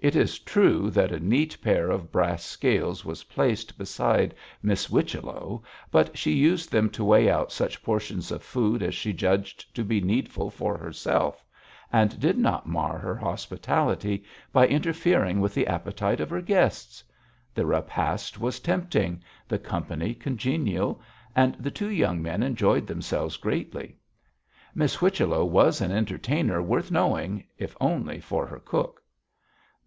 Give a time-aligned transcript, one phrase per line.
[0.00, 5.62] It is true that a neat pair of brass scales was placed beside Miss Whichello,
[5.92, 9.84] but she used them to weigh out such portions of food as she judged to
[9.84, 11.44] be needful for herself,
[11.92, 17.04] and did not mar her hospitality by interfering with the appetites of her guests.
[17.54, 21.00] The repast was tempting, the company congenial,
[21.36, 24.00] and the two young men enjoyed themselves greatly.
[24.74, 29.00] Miss Whichello was an entertainer worth knowing, if only for her cook.